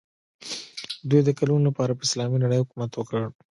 دوی 1.09 1.21
د 1.23 1.29
کلونو 1.39 1.63
لپاره 1.69 1.91
پر 1.97 2.03
اسلامي 2.07 2.37
نړۍ 2.43 2.57
حکومت 2.63 2.91
وکړ. 2.95 3.21